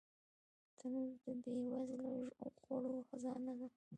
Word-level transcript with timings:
تنور 0.77 1.11
د 1.23 1.25
بې 1.41 1.55
وزله 1.71 2.11
خوړو 2.61 2.99
خزانه 3.09 3.53
ده 3.59 3.67